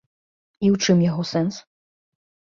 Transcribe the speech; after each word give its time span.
І 0.65 0.67
ў 0.73 0.87
чым 0.87 1.03
яго 1.09 1.27
сэнс? 1.33 1.55